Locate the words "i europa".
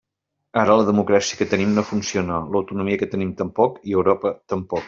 3.93-4.37